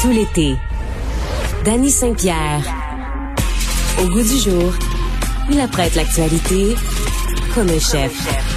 tout 0.00 0.10
l'été. 0.10 0.56
Danny 1.64 1.90
Saint-Pierre. 1.90 2.62
Au 4.00 4.08
goût 4.08 4.22
du 4.22 4.38
jour, 4.38 4.72
il 5.50 5.60
apprête 5.60 5.94
l'actualité 5.94 6.74
comme 7.54 7.68
un 7.68 7.78
chef. 7.78 8.49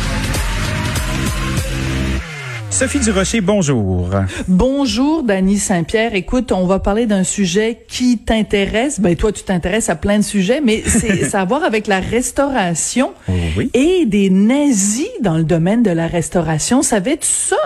Sophie 2.74 3.00
Durocher, 3.00 3.40
bonjour. 3.40 4.10
Bonjour, 4.48 5.22
Dany 5.24 5.60
Saint-Pierre. 5.60 6.16
Écoute, 6.16 6.52
on 6.52 6.66
va 6.66 6.80
parler 6.80 7.06
d'un 7.06 7.24
sujet 7.24 7.86
qui 7.88 8.18
t'intéresse. 8.18 9.00
Ben, 9.00 9.16
toi, 9.16 9.32
tu 9.32 9.44
t'intéresses 9.44 9.90
à 9.90 9.96
plein 9.96 10.18
de 10.18 10.24
sujets, 10.24 10.60
mais 10.60 10.82
c'est 10.86 11.24
ça 11.30 11.40
a 11.40 11.42
à 11.44 11.46
voir 11.46 11.64
avec 11.64 11.86
la 11.88 12.00
restauration 12.00 13.14
Oui. 13.56 13.70
et 13.76 14.06
des 14.08 14.30
nazis 14.32 15.08
dans 15.22 15.38
le 15.38 15.44
domaine 15.44 15.84
de 15.84 15.92
la 15.92 16.08
restauration. 16.08 16.82
Savais-tu 16.82 17.28
ça? 17.28 17.58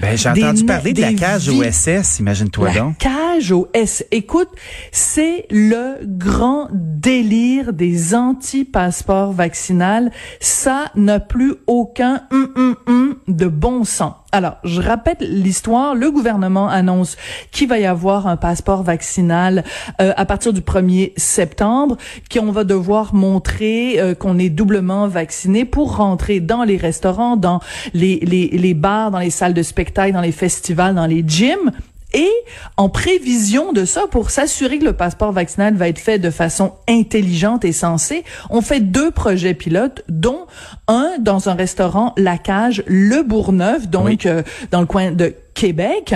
Ben, 0.00 0.16
j'ai 0.16 0.30
entendu 0.30 0.64
parler 0.64 0.92
de 0.94 1.02
la 1.02 1.12
cage 1.12 1.48
vies- 1.48 1.60
OSS, 1.60 2.18
imagine-toi 2.20 2.68
La 2.72 2.80
donc. 2.80 2.98
cage 2.98 3.52
au 3.52 3.68
S. 3.74 4.04
Écoute, 4.12 4.48
c'est 4.92 5.46
le 5.50 5.98
grand 6.04 6.68
délire 6.72 7.72
des 7.74 8.14
anti-passeports 8.14 9.32
vaccinales. 9.32 10.10
Ça 10.40 10.86
n'a 10.96 11.20
plus 11.20 11.54
aucun 11.66 12.22
hum, 12.32 12.48
hum, 12.56 12.76
hum 12.88 13.16
de 13.28 13.46
bon 13.46 13.84
sens. 13.84 14.14
Alors, 14.34 14.56
je 14.64 14.80
rappelle 14.80 15.18
l'histoire. 15.20 15.94
Le 15.94 16.10
gouvernement 16.10 16.68
annonce 16.68 17.16
qu'il 17.52 17.68
va 17.68 17.78
y 17.78 17.86
avoir 17.86 18.26
un 18.26 18.36
passeport 18.36 18.82
vaccinal 18.82 19.62
euh, 20.00 20.12
à 20.16 20.24
partir 20.24 20.52
du 20.52 20.60
1er 20.60 21.12
septembre, 21.16 21.96
qu'on 22.32 22.50
va 22.50 22.64
devoir 22.64 23.14
montrer 23.14 24.00
euh, 24.00 24.16
qu'on 24.16 24.40
est 24.40 24.48
doublement 24.48 25.06
vacciné 25.06 25.64
pour 25.64 25.98
rentrer 25.98 26.40
dans 26.40 26.64
les 26.64 26.76
restaurants, 26.76 27.36
dans 27.36 27.60
les, 27.92 28.16
les, 28.22 28.48
les 28.48 28.74
bars, 28.74 29.12
dans 29.12 29.20
les 29.20 29.30
salles 29.30 29.54
de 29.54 29.62
spectacle, 29.62 30.14
dans 30.14 30.20
les 30.20 30.32
festivals, 30.32 30.96
dans 30.96 31.06
les 31.06 31.22
gyms. 31.24 31.70
Et 32.14 32.30
en 32.76 32.88
prévision 32.88 33.72
de 33.72 33.84
ça, 33.84 34.02
pour 34.10 34.30
s'assurer 34.30 34.78
que 34.78 34.84
le 34.84 34.92
passeport 34.92 35.32
vaccinal 35.32 35.74
va 35.74 35.88
être 35.88 35.98
fait 35.98 36.18
de 36.18 36.30
façon 36.30 36.72
intelligente 36.88 37.64
et 37.64 37.72
sensée, 37.72 38.24
on 38.50 38.60
fait 38.60 38.80
deux 38.80 39.10
projets 39.10 39.54
pilotes, 39.54 40.02
dont 40.08 40.46
un 40.86 41.18
dans 41.18 41.48
un 41.48 41.54
restaurant 41.54 42.14
La 42.16 42.38
Cage, 42.38 42.84
Le 42.86 43.22
Bourgneuf, 43.22 43.88
donc 43.88 44.04
Oui. 44.06 44.18
euh, 44.26 44.42
dans 44.70 44.80
le 44.80 44.86
coin 44.86 45.10
de 45.10 45.34
Québec. 45.54 46.14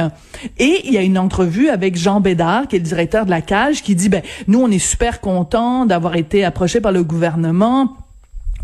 Et 0.59 0.83
il 0.85 0.93
y 0.93 0.99
a 0.99 1.03
une 1.03 1.19
entrevue 1.19 1.69
avec 1.69 1.97
Jean 1.97 2.21
Bédard, 2.21 2.69
qui 2.69 2.77
est 2.77 2.81
le 2.81 2.85
directeur 2.85 3.25
de 3.25 3.31
La 3.31 3.41
Cage, 3.41 3.83
qui 3.83 3.95
dit, 3.95 4.09
ben, 4.09 4.23
nous, 4.47 4.61
on 4.61 4.71
est 4.71 4.79
super 4.79 5.21
contents 5.21 5.85
d'avoir 5.85 6.17
été 6.17 6.45
approchés 6.45 6.81
par 6.81 6.93
le 6.93 7.03
gouvernement 7.03 7.97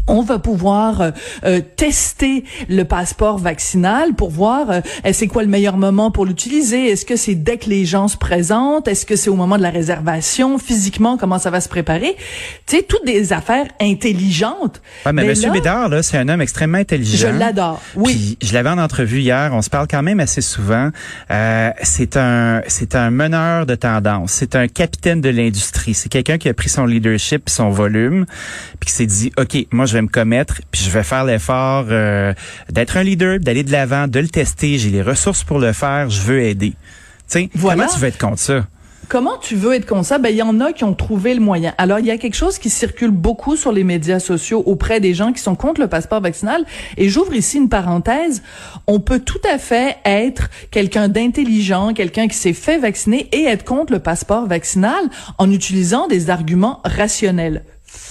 on 0.06 0.22
va 0.22 0.38
pouvoir 0.38 1.00
euh, 1.00 1.10
euh, 1.44 1.60
tester 1.76 2.44
le 2.68 2.84
passeport 2.84 3.38
vaccinal 3.38 4.14
pour 4.14 4.30
voir 4.30 4.70
euh, 4.70 4.80
c'est 5.12 5.26
quoi 5.26 5.42
le 5.42 5.48
meilleur 5.48 5.76
moment 5.76 6.10
pour 6.10 6.26
l'utiliser? 6.26 6.88
Est-ce 6.88 7.06
que 7.06 7.16
c'est 7.16 7.34
dès 7.34 7.56
que 7.56 7.70
les 7.70 7.84
gens 7.84 8.08
se 8.08 8.16
présentent? 8.16 8.86
Est-ce 8.88 9.06
que 9.06 9.16
c'est 9.16 9.30
au 9.30 9.36
moment 9.36 9.56
de 9.56 9.62
la 9.62 9.70
réservation? 9.70 10.58
Physiquement, 10.58 11.16
comment 11.16 11.38
ça 11.38 11.50
va 11.50 11.60
se 11.60 11.68
préparer? 11.68 12.16
Tu 12.66 12.76
sais, 12.76 12.82
toutes 12.82 13.06
des 13.06 13.32
affaires 13.32 13.66
intelligentes. 13.80 14.82
Ouais, 15.06 15.12
mais 15.12 15.22
Mais 15.22 15.28
Monsieur 15.28 15.48
là, 15.48 15.54
Bédard, 15.54 15.88
là, 15.88 16.02
c'est 16.02 16.18
un 16.18 16.28
homme 16.28 16.40
extrêmement 16.42 16.78
intelligent. 16.78 17.28
Je 17.32 17.38
l'adore. 17.38 17.80
Oui. 17.96 18.36
Puis, 18.38 18.48
je 18.48 18.54
l'avais 18.54 18.70
en 18.70 18.78
entrevue 18.78 19.20
hier. 19.20 19.50
On 19.52 19.62
se 19.62 19.70
parle 19.70 19.86
quand 19.88 20.02
même 20.02 20.20
assez 20.20 20.40
souvent. 20.40 20.90
C'est 21.82 22.16
un, 22.16 22.62
c'est 22.68 22.94
un 22.94 23.10
meneur 23.10 23.66
de 23.66 23.74
tendance. 23.74 24.32
C'est 24.32 24.54
un 24.54 24.68
capitaine 24.68 25.20
de 25.20 25.30
l'industrie. 25.30 25.94
C'est 25.94 26.08
quelqu'un 26.08 26.38
qui 26.38 26.48
a 26.48 26.54
pris 26.54 26.68
son 26.68 26.86
leadership, 26.86 27.48
son 27.48 27.70
volume, 27.70 28.26
puis 28.80 28.88
qui 28.88 28.92
s'est 28.92 29.06
dit, 29.06 29.32
ok, 29.38 29.66
moi, 29.70 29.86
je 29.86 29.93
vais 29.94 30.02
me 30.02 30.08
commettre, 30.08 30.60
puis 30.70 30.82
je 30.82 30.90
vais 30.90 31.02
faire 31.02 31.24
l'effort 31.24 31.86
euh, 31.90 32.32
d'être 32.70 32.96
un 32.96 33.02
leader, 33.02 33.38
d'aller 33.40 33.64
de 33.64 33.72
l'avant, 33.72 34.06
de 34.08 34.20
le 34.20 34.28
tester. 34.28 34.78
J'ai 34.78 34.90
les 34.90 35.02
ressources 35.02 35.42
pour 35.44 35.58
le 35.58 35.72
faire. 35.72 36.10
Je 36.10 36.20
veux 36.20 36.40
aider. 36.42 36.70
Tu 36.70 36.76
sais, 37.26 37.50
Voilà. 37.54 37.84
comment 37.84 37.94
tu 37.94 38.00
veux 38.00 38.08
être 38.08 38.18
contre 38.18 38.38
ça? 38.38 38.66
Comment 39.08 39.36
tu 39.36 39.54
veux 39.54 39.74
être 39.74 39.84
comme 39.84 40.02
ça? 40.02 40.16
Ben, 40.18 40.30
il 40.30 40.36
y 40.36 40.42
en 40.42 40.60
a 40.60 40.72
qui 40.72 40.82
ont 40.82 40.94
trouvé 40.94 41.34
le 41.34 41.40
moyen. 41.40 41.74
Alors, 41.76 41.98
il 41.98 42.06
y 42.06 42.10
a 42.10 42.16
quelque 42.16 42.34
chose 42.36 42.58
qui 42.58 42.70
circule 42.70 43.10
beaucoup 43.10 43.54
sur 43.54 43.70
les 43.70 43.84
médias 43.84 44.18
sociaux 44.18 44.62
auprès 44.64 44.98
des 44.98 45.12
gens 45.12 45.32
qui 45.34 45.42
sont 45.42 45.54
contre 45.54 45.82
le 45.82 45.88
passeport 45.88 46.22
vaccinal. 46.22 46.64
Et 46.96 47.10
j'ouvre 47.10 47.34
ici 47.34 47.58
une 47.58 47.68
parenthèse. 47.68 48.42
On 48.86 49.00
peut 49.00 49.20
tout 49.20 49.40
à 49.52 49.58
fait 49.58 49.98
être 50.06 50.48
quelqu'un 50.70 51.08
d'intelligent, 51.08 51.92
quelqu'un 51.92 52.28
qui 52.28 52.36
s'est 52.36 52.54
fait 52.54 52.78
vacciner 52.78 53.28
et 53.32 53.44
être 53.44 53.64
contre 53.64 53.92
le 53.92 53.98
passeport 53.98 54.46
vaccinal 54.46 55.04
en 55.36 55.50
utilisant 55.50 56.08
des 56.08 56.30
arguments 56.30 56.80
rationnels. 56.84 57.62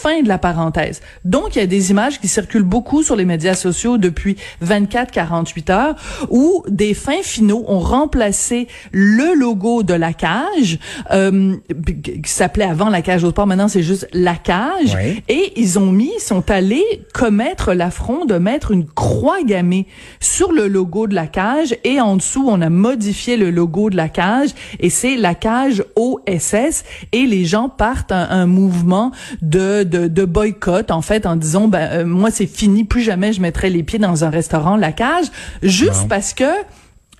Fin 0.04 0.22
de 0.22 0.28
la 0.28 0.38
parenthèse. 0.38 1.00
Donc, 1.24 1.56
il 1.56 1.60
y 1.60 1.62
a 1.62 1.66
des 1.66 1.92
images 1.92 2.20
qui 2.20 2.28
circulent 2.28 2.64
beaucoup 2.64 3.04
sur 3.04 3.16
les 3.16 3.24
médias 3.24 3.54
sociaux 3.54 3.98
depuis 3.98 4.36
24-48 4.62 5.72
heures 5.72 5.96
où 6.30 6.62
des 6.68 6.94
fins 6.94 7.22
finaux 7.22 7.64
ont 7.70 7.80
remplacé 7.80 8.68
le 8.92 9.34
logo 9.34 9.82
de 9.82 9.94
la 9.94 10.12
cage, 10.12 10.78
euh, 11.12 11.56
qui 12.04 12.30
s'appelait 12.30 12.66
avant 12.66 12.90
la 12.90 13.02
cage 13.02 13.24
au 13.24 13.30
sport, 13.30 13.48
maintenant 13.48 13.70
c'est 13.70 13.82
juste 13.82 14.10
la 14.12 14.36
cage. 14.36 14.94
Et 15.30 15.54
ils 15.56 15.80
ont 15.80 15.94
mis, 15.94 16.12
sont 16.20 16.52
allés 16.52 16.84
commettre 17.14 17.72
l'affront 17.72 18.26
de 18.26 18.38
mettre 18.38 18.72
une 18.72 18.86
croix 18.86 19.42
gammée 19.44 19.88
sur 20.20 20.52
le 20.52 20.68
logo 20.68 21.08
de 21.08 21.16
la 21.16 21.28
cage 21.28 21.78
et 21.86 22.02
en 22.02 22.18
dessous, 22.18 22.46
on 22.46 22.60
a 22.60 22.70
modifié 22.70 23.38
le 23.38 23.52
logo 23.52 23.90
de 23.90 23.96
la 23.96 24.10
cage 24.10 24.50
et 24.82 24.90
c'est 24.90 25.16
la 25.16 25.34
cage 25.34 25.82
OSS 25.96 26.84
et 27.14 27.26
les 27.26 27.46
gens 27.46 27.70
partent 27.70 28.12
un, 28.12 28.28
un 28.30 28.48
mouvement 28.48 29.14
de, 29.42 29.84
de, 29.94 30.08
de 30.08 30.26
boycott 30.26 30.90
en 30.92 31.02
fait 31.02 31.26
en 31.26 31.36
disant 31.36 31.68
ben 31.68 31.90
euh, 31.92 32.06
moi 32.06 32.32
c'est 32.32 32.48
fini, 32.48 32.84
plus 32.84 33.02
jamais 33.02 33.32
je 33.32 33.42
mettrai 33.42 33.70
les 33.70 33.84
pieds 33.84 34.00
dans 34.00 34.24
un 34.24 34.30
restaurant 34.30 34.76
la 34.76 34.92
cage 34.92 35.28
juste 35.62 36.08
parce 36.10 36.34
que 36.34 36.46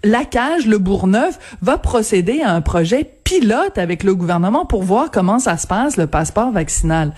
la 0.06 0.26
cage, 0.26 0.68
le 0.68 0.80
Bourgneuf, 0.80 1.40
va 1.62 1.78
procéder 1.78 2.42
à 2.42 2.52
un 2.52 2.60
projet 2.60 3.10
pilote 3.24 3.78
avec 3.78 4.04
le 4.04 4.14
gouvernement 4.16 4.66
pour 4.66 4.84
voir 4.84 5.12
comment 5.12 5.40
ça 5.40 5.56
se 5.56 5.66
passe, 5.66 5.96
le 5.96 6.08
passeport 6.08 6.52
vaccinal. 6.52 7.14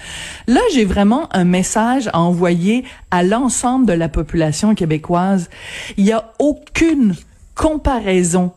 Là, 0.45 0.61
j'ai 0.71 0.85
vraiment 0.85 1.27
un 1.35 1.45
message 1.45 2.09
à 2.13 2.19
envoyer 2.19 2.83
à 3.09 3.23
l'ensemble 3.23 3.87
de 3.87 3.93
la 3.93 4.07
population 4.07 4.75
québécoise. 4.75 5.49
Il 5.97 6.03
n'y 6.03 6.11
a 6.11 6.31
aucune 6.37 7.15
comparaison 7.55 8.51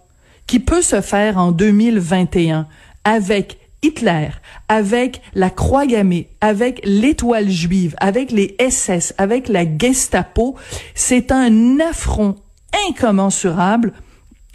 qui 0.47 0.61
peut 0.61 0.83
se 0.83 1.01
faire 1.01 1.39
en 1.39 1.51
2021 1.51 2.67
avec 3.05 3.59
Hitler, 3.83 4.31
avec 4.69 5.23
la 5.35 5.51
croix 5.51 5.87
gammée, 5.87 6.29
avec 6.41 6.81
l'étoile 6.85 7.49
juive, 7.49 7.95
avec 7.99 8.33
les 8.33 8.57
SS, 8.59 9.15
avec 9.19 9.49
la 9.49 9.65
Gestapo, 9.65 10.57
c'est 10.95 11.31
un 11.31 11.79
affront 11.81 12.35
incommensurable 12.89 13.93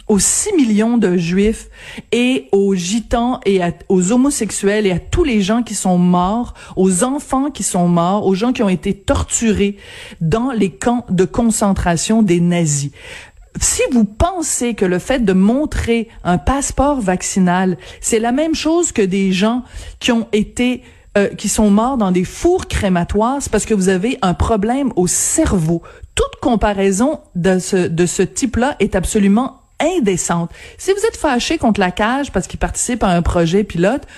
aux 0.06 0.18
6 0.18 0.52
millions 0.56 0.98
de 0.98 1.16
juifs 1.16 1.68
et 2.12 2.48
aux 2.52 2.74
gitans 2.74 3.40
et 3.46 3.60
aux 3.88 4.12
homosexuels 4.12 4.86
et 4.86 4.90
à 4.90 4.98
tous 4.98 5.24
les 5.24 5.40
gens 5.40 5.62
qui 5.62 5.74
sont 5.74 5.96
morts, 5.96 6.54
aux 6.76 7.04
enfants 7.04 7.50
qui 7.50 7.62
sont 7.62 7.88
morts, 7.88 8.26
aux 8.26 8.34
gens 8.34 8.52
qui 8.52 8.62
ont 8.62 8.68
été 8.68 8.92
torturés 8.94 9.78
dans 10.20 10.50
les 10.50 10.70
camps 10.70 11.06
de 11.08 11.24
concentration 11.24 12.22
des 12.22 12.40
nazis. 12.40 12.90
Si 13.60 13.82
vous 13.92 14.04
pensez 14.04 14.74
que 14.74 14.84
le 14.84 14.98
fait 14.98 15.24
de 15.24 15.32
montrer 15.32 16.08
un 16.24 16.38
passeport 16.38 17.00
vaccinal, 17.00 17.76
c'est 18.00 18.18
la 18.18 18.32
même 18.32 18.54
chose 18.54 18.92
que 18.92 19.02
des 19.02 19.32
gens 19.32 19.62
qui 20.00 20.12
ont 20.12 20.26
été 20.32 20.82
euh, 21.16 21.28
qui 21.28 21.48
sont 21.48 21.70
morts 21.70 21.96
dans 21.96 22.10
des 22.10 22.24
fours 22.24 22.66
crématoires, 22.66 23.36
c'est 23.40 23.52
parce 23.52 23.66
que 23.66 23.74
vous 23.74 23.88
avez 23.88 24.18
un 24.20 24.34
problème 24.34 24.92
au 24.96 25.06
cerveau. 25.06 25.80
Toute 26.16 26.40
comparaison 26.40 27.20
de 27.36 27.60
ce, 27.60 27.86
de 27.86 28.04
ce 28.04 28.22
type-là 28.22 28.74
est 28.80 28.96
absolument 28.96 29.60
indécente. 29.78 30.50
Si 30.76 30.90
vous 30.92 31.06
êtes 31.06 31.16
fâché 31.16 31.56
contre 31.56 31.78
la 31.78 31.92
cage 31.92 32.32
parce 32.32 32.48
qu'ils 32.48 32.58
participent 32.58 33.04
à 33.04 33.10
un 33.10 33.22
projet 33.22 33.62
pilote, 33.62 34.08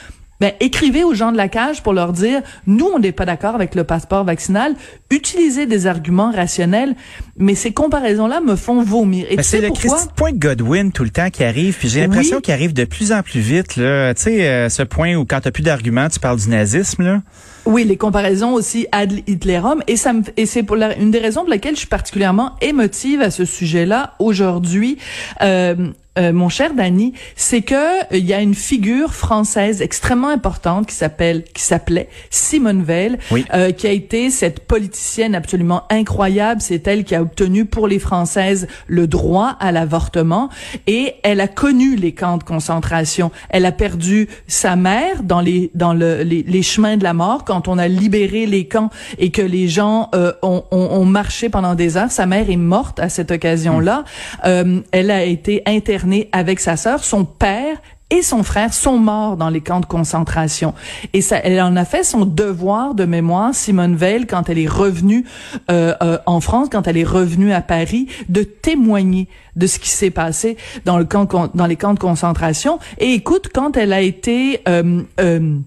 ben, 0.40 0.52
écrivez 0.60 1.04
aux 1.04 1.14
gens 1.14 1.32
de 1.32 1.36
la 1.36 1.48
cage 1.48 1.82
pour 1.82 1.92
leur 1.92 2.12
dire, 2.12 2.42
nous, 2.66 2.86
on 2.94 2.98
n'est 2.98 3.12
pas 3.12 3.24
d'accord 3.24 3.54
avec 3.54 3.74
le 3.74 3.84
passeport 3.84 4.24
vaccinal. 4.24 4.74
Utilisez 5.10 5.66
des 5.66 5.86
arguments 5.86 6.30
rationnels, 6.30 6.94
mais 7.38 7.54
ces 7.54 7.72
comparaisons-là 7.72 8.40
me 8.40 8.56
font 8.56 8.82
vomir. 8.82 9.26
Et 9.30 9.36
Ben, 9.36 9.42
c'est 9.42 9.60
le 9.60 9.68
Point 10.16 10.32
Godwin 10.32 10.92
tout 10.92 11.04
le 11.04 11.10
temps 11.10 11.30
qui 11.30 11.44
arrive, 11.44 11.76
puis 11.78 11.88
j'ai 11.88 12.00
l'impression 12.00 12.36
Oui. 12.36 12.42
qu'il 12.42 12.54
arrive 12.54 12.72
de 12.72 12.84
plus 12.84 13.12
en 13.12 13.22
plus 13.22 13.40
vite. 13.40 13.76
Là. 13.76 14.12
Tu 14.14 14.22
sais, 14.22 14.48
euh, 14.48 14.68
ce 14.68 14.82
point 14.82 15.14
où 15.14 15.24
quand 15.24 15.40
t'as 15.40 15.50
plus 15.50 15.62
d'arguments, 15.62 16.08
tu 16.08 16.18
parles 16.20 16.38
du 16.38 16.48
nazisme. 16.48 17.02
Là. 17.02 17.22
Oui, 17.64 17.84
les 17.84 17.96
comparaisons 17.96 18.52
aussi 18.52 18.86
ad 18.92 19.12
Hitlerum 19.26 19.82
et 19.86 19.96
ça 19.96 20.12
me 20.12 20.22
et 20.36 20.46
c'est 20.46 20.62
pour 20.62 20.76
la- 20.76 20.96
une 20.96 21.10
des 21.10 21.18
raisons 21.18 21.40
pour 21.42 21.50
lesquelles 21.50 21.74
je 21.74 21.80
suis 21.80 21.88
particulièrement 21.88 22.52
émotive 22.60 23.20
à 23.22 23.30
ce 23.30 23.44
sujet-là 23.44 24.14
aujourd'hui. 24.18 24.98
Euh, 25.42 25.88
euh, 26.18 26.32
mon 26.32 26.48
cher 26.48 26.74
Danny, 26.74 27.12
c'est 27.34 27.62
que 27.62 27.74
euh, 27.74 28.04
il 28.12 28.24
y 28.24 28.32
a 28.34 28.40
une 28.40 28.54
figure 28.54 29.14
française 29.14 29.82
extrêmement 29.82 30.28
importante 30.28 30.86
qui 30.86 30.94
s'appelle 30.94 31.44
qui 31.54 31.62
s'appelait 31.62 32.08
Simone 32.30 32.82
Veil, 32.82 33.18
Oui. 33.30 33.44
euh, 33.54 33.72
qui 33.72 33.86
a 33.86 33.90
été 33.90 34.30
cette 34.30 34.60
politicienne 34.60 35.34
absolument 35.34 35.82
incroyable. 35.90 36.60
C'est 36.60 36.86
elle 36.86 37.04
qui 37.04 37.14
a 37.14 37.22
obtenu 37.22 37.64
pour 37.64 37.88
les 37.88 37.98
Françaises 37.98 38.66
le 38.86 39.06
droit 39.06 39.56
à 39.60 39.72
l'avortement 39.72 40.48
et 40.86 41.14
elle 41.22 41.40
a 41.40 41.48
connu 41.48 41.96
les 41.96 42.12
camps 42.12 42.38
de 42.38 42.44
concentration. 42.44 43.30
Elle 43.50 43.66
a 43.66 43.72
perdu 43.72 44.28
sa 44.46 44.76
mère 44.76 45.22
dans 45.22 45.40
les 45.40 45.70
dans 45.74 45.92
le, 45.92 46.22
les, 46.22 46.42
les 46.42 46.62
chemins 46.62 46.96
de 46.96 47.04
la 47.04 47.12
mort 47.14 47.44
quand 47.44 47.68
on 47.68 47.78
a 47.78 47.88
libéré 47.88 48.46
les 48.46 48.66
camps 48.66 48.90
et 49.18 49.30
que 49.30 49.42
les 49.42 49.68
gens 49.68 50.08
euh, 50.14 50.32
ont, 50.42 50.62
ont, 50.70 50.88
ont 50.92 51.04
marché 51.04 51.48
pendant 51.48 51.74
des 51.74 51.96
heures. 51.96 52.10
Sa 52.10 52.26
mère 52.26 52.48
est 52.50 52.56
morte 52.56 53.00
à 53.00 53.08
cette 53.08 53.30
occasion-là. 53.30 54.04
Euh, 54.46 54.80
elle 54.92 55.10
a 55.10 55.22
été 55.24 55.62
internée 55.66 56.05
avec 56.32 56.60
sa 56.60 56.76
sœur. 56.76 57.04
Son 57.04 57.24
père 57.24 57.76
et 58.10 58.22
son 58.22 58.42
frère 58.42 58.72
sont 58.72 58.98
morts 58.98 59.36
dans 59.36 59.50
les 59.50 59.60
camps 59.60 59.80
de 59.80 59.86
concentration. 59.86 60.74
Et 61.12 61.22
ça, 61.22 61.38
elle 61.38 61.60
en 61.60 61.74
a 61.76 61.84
fait 61.84 62.04
son 62.04 62.24
devoir 62.24 62.94
de 62.94 63.04
mémoire, 63.04 63.54
Simone 63.54 63.96
Veil, 63.96 64.26
quand 64.26 64.48
elle 64.48 64.58
est 64.58 64.68
revenue 64.68 65.24
euh, 65.70 65.94
euh, 66.02 66.18
en 66.26 66.40
France, 66.40 66.68
quand 66.70 66.86
elle 66.86 66.98
est 66.98 67.04
revenue 67.04 67.52
à 67.52 67.60
Paris, 67.60 68.06
de 68.28 68.42
témoigner 68.42 69.28
de 69.56 69.66
ce 69.66 69.78
qui 69.78 69.90
s'est 69.90 70.10
passé 70.10 70.56
dans 70.84 70.98
le 70.98 71.04
camp, 71.04 71.50
dans 71.54 71.66
les 71.66 71.76
camps 71.76 71.94
de 71.94 71.98
concentration. 71.98 72.78
Et 72.98 73.12
écoute, 73.12 73.48
quand 73.52 73.76
elle 73.76 73.92
a 73.92 74.00
été 74.00 74.60
euh, 74.68 75.02
euh 75.20 75.58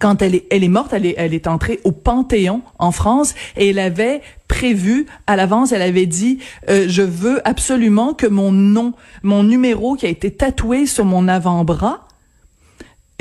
quand 0.00 0.22
elle 0.22 0.34
est, 0.34 0.46
elle 0.50 0.64
est 0.64 0.68
morte, 0.68 0.92
elle 0.92 1.06
est, 1.06 1.14
elle 1.16 1.34
est 1.34 1.46
entrée 1.46 1.78
au 1.84 1.92
Panthéon 1.92 2.62
en 2.78 2.90
France 2.90 3.34
et 3.56 3.68
elle 3.68 3.78
avait 3.78 4.22
prévu 4.48 5.06
à 5.28 5.36
l'avance, 5.36 5.70
elle 5.70 5.82
avait 5.82 6.06
dit 6.06 6.38
euh, 6.68 6.86
je 6.88 7.02
veux 7.02 7.46
absolument 7.46 8.14
que 8.14 8.26
mon 8.26 8.50
nom, 8.50 8.94
mon 9.22 9.44
numéro 9.44 9.94
qui 9.94 10.06
a 10.06 10.08
été 10.08 10.32
tatoué 10.32 10.86
sur 10.86 11.04
mon 11.04 11.28
avant-bras, 11.28 12.08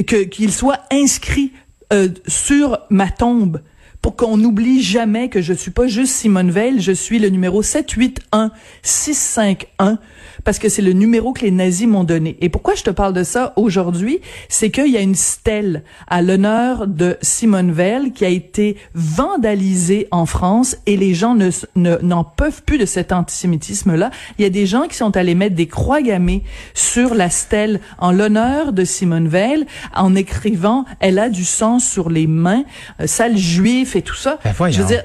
que 0.08 0.24
qu'il 0.24 0.52
soit 0.52 0.80
inscrit 0.92 1.52
euh, 1.94 2.08
sur 2.28 2.80
ma 2.90 3.12
tombe 3.12 3.62
pour 4.02 4.16
qu'on 4.16 4.38
n'oublie 4.38 4.82
jamais 4.82 5.28
que 5.28 5.42
je 5.42 5.54
suis 5.54 5.72
pas 5.72 5.88
juste 5.88 6.14
Simone 6.14 6.52
Veil, 6.52 6.80
je 6.80 6.94
suis 6.94 7.20
le 7.20 7.30
numéro 7.30 7.62
781 7.62 8.52
651 8.82 10.00
parce 10.44 10.60
que 10.60 10.70
c'est 10.70 10.82
le 10.82 10.94
numéro 10.94 11.34
que 11.34 11.42
les 11.42 11.52
nazis 11.52 11.88
m'ont 11.88 12.04
donné. 12.04 12.38
Et 12.42 12.50
pourquoi 12.50 12.76
je 12.76 12.84
te 12.84 12.90
parle 12.90 13.14
de 13.14 13.24
ça 13.24 13.54
aujourd'hui, 13.56 14.20
c'est 14.48 14.70
qu'il 14.70 14.88
y 14.88 14.98
a 14.98 15.02
une 15.02 15.16
stèle 15.16 15.84
à 16.08 16.22
l'honneur 16.22 16.88
de 16.88 17.18
Simone 17.22 17.72
Veil 17.72 18.12
qui 18.12 18.26
a 18.26 18.30
été 18.30 18.78
vandalisée 18.94 20.08
en 20.12 20.26
France 20.26 20.78
et 20.86 20.98
les 20.98 21.14
gens 21.14 21.36
ne 21.36 21.50
n'en 21.76 22.24
peuvent 22.24 22.64
plus 22.64 22.78
de 22.78 22.86
cet 22.86 23.12
antisémitisme-là. 23.12 24.12
Il 24.38 24.44
y 24.44 24.46
a 24.46 24.50
des 24.50 24.66
gens 24.66 24.88
qui 24.88 24.96
sont 24.96 25.16
allés 25.18 25.36
mettre 25.36 25.56
des 25.56 25.68
croix 25.68 26.02
gammées 26.02 26.44
sur 26.74 27.16
la 27.16 27.30
stèle 27.30 27.80
en 27.98 28.12
l'honneur 28.12 28.74
de 28.74 28.84
Simone 28.84 29.28
Veil 29.28 29.66
en 29.96 30.16
écrivant 30.16 30.86
«Elle 31.00 31.20
a 31.20 31.30
du 31.30 31.46
sang 31.46 31.80
sur 31.80 32.10
les 32.10 32.28
mains 32.28 32.64
euh, 33.00 33.08
sale 33.08 33.38
juif 33.38 33.96
et 33.96 34.02
tout 34.02 34.16
ça. 34.16 34.40
Ben 34.44 34.70
je 34.70 34.82
veux 34.82 34.88
dire, 34.88 35.04